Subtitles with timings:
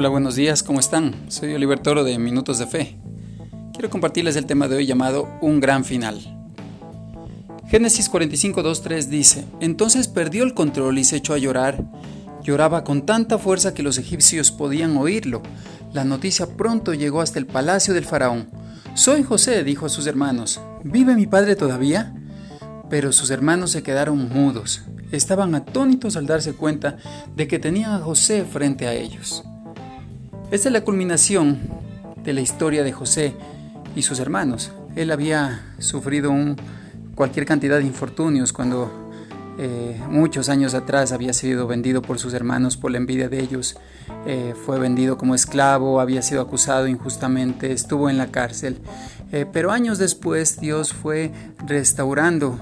[0.00, 1.14] Hola, buenos días, ¿cómo están?
[1.28, 2.96] Soy Oliver Toro de Minutos de Fe.
[3.74, 6.18] Quiero compartirles el tema de hoy llamado Un gran final.
[7.68, 11.84] Génesis 45, 3 dice, Entonces perdió el control y se echó a llorar.
[12.42, 15.42] Lloraba con tanta fuerza que los egipcios podían oírlo.
[15.92, 18.48] La noticia pronto llegó hasta el palacio del faraón.
[18.94, 20.62] Soy José, dijo a sus hermanos.
[20.82, 22.14] ¿Vive mi padre todavía?
[22.88, 24.80] Pero sus hermanos se quedaron mudos.
[25.12, 26.96] Estaban atónitos al darse cuenta
[27.36, 29.44] de que tenían a José frente a ellos.
[30.50, 31.60] Esta es la culminación
[32.24, 33.34] de la historia de José
[33.94, 34.72] y sus hermanos.
[34.96, 36.34] Él había sufrido
[37.14, 39.12] cualquier cantidad de infortunios cuando
[39.58, 43.76] eh, muchos años atrás había sido vendido por sus hermanos por la envidia de ellos,
[44.26, 48.78] eh, fue vendido como esclavo, había sido acusado injustamente, estuvo en la cárcel,
[49.30, 51.30] eh, pero años después Dios fue
[51.64, 52.58] restaurando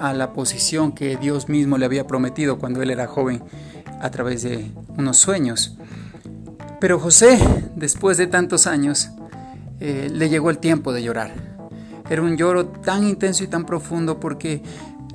[0.00, 3.42] a la posición que Dios mismo le había prometido cuando él era joven
[4.02, 5.78] a través de unos sueños.
[6.82, 7.38] Pero José,
[7.76, 9.10] después de tantos años,
[9.78, 11.32] eh, le llegó el tiempo de llorar.
[12.10, 14.64] Era un lloro tan intenso y tan profundo porque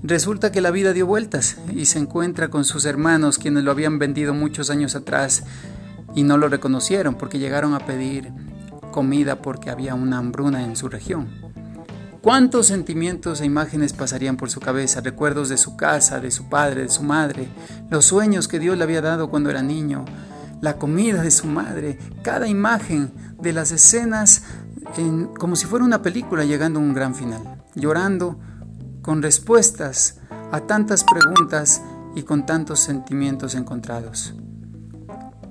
[0.02, 4.00] resulta que la vida dio vueltas y se encuentra con sus hermanos quienes lo habían
[4.00, 5.44] vendido muchos años atrás
[6.16, 8.32] y no lo reconocieron porque llegaron a pedir
[8.94, 11.28] comida porque había una hambruna en su región.
[12.22, 15.02] ¿Cuántos sentimientos e imágenes pasarían por su cabeza?
[15.02, 17.50] Recuerdos de su casa, de su padre, de su madre,
[17.90, 20.06] los sueños que Dios le había dado cuando era niño,
[20.62, 24.44] la comida de su madre, cada imagen de las escenas
[25.38, 28.40] como si fuera una película llegando a un gran final, llorando
[29.02, 30.20] con respuestas
[30.52, 31.82] a tantas preguntas
[32.16, 34.34] y con tantos sentimientos encontrados.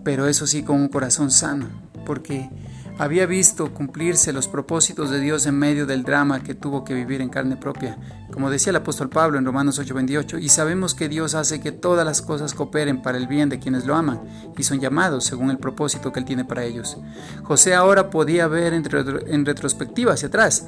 [0.04, 1.66] Pero eso sí con un corazón sano,
[2.04, 2.50] porque
[2.98, 7.20] había visto cumplirse los propósitos de Dios en medio del drama que tuvo que vivir
[7.20, 7.98] en carne propia,
[8.32, 12.06] como decía el apóstol Pablo en Romanos 8:28, y sabemos que Dios hace que todas
[12.06, 14.20] las cosas cooperen para el bien de quienes lo aman
[14.56, 16.96] y son llamados según el propósito que Él tiene para ellos.
[17.42, 20.66] José ahora podía ver en retrospectiva hacia atrás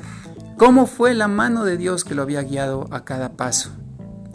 [0.56, 3.70] cómo fue la mano de Dios que lo había guiado a cada paso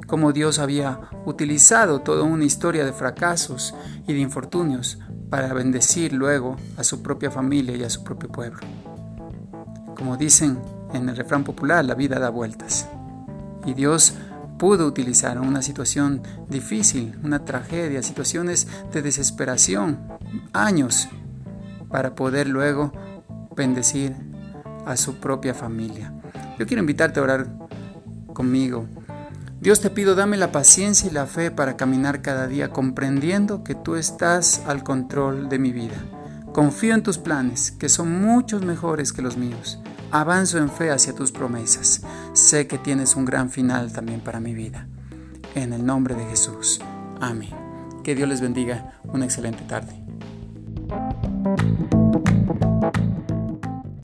[0.07, 3.73] cómo Dios había utilizado toda una historia de fracasos
[4.07, 5.00] y de infortunios
[5.33, 8.59] para bendecir luego a su propia familia y a su propio pueblo.
[9.97, 10.59] Como dicen
[10.94, 12.88] en el refrán popular, la vida da vueltas.
[13.66, 14.13] Y Dios
[14.59, 20.07] pudo utilizar una situación difícil, una tragedia, situaciones de desesperación,
[20.53, 21.09] años,
[21.89, 22.94] para poder luego
[23.55, 24.15] bendecir
[24.85, 26.13] a su propia familia.
[26.59, 27.47] Yo quiero invitarte a orar
[28.35, 28.88] conmigo
[29.63, 33.75] Dios te pido, dame la paciencia y la fe para caminar cada día comprendiendo que
[33.75, 35.96] tú estás al control de mi vida.
[36.51, 39.79] Confío en tus planes, que son muchos mejores que los míos.
[40.12, 42.01] Avanzo en fe hacia tus promesas.
[42.34, 44.85] Sé que tienes un gran final también para mi vida.
[45.56, 46.81] En el nombre de Jesús.
[47.22, 47.56] Amén.
[48.03, 49.00] Que Dios les bendiga.
[49.06, 49.97] Una excelente tarde.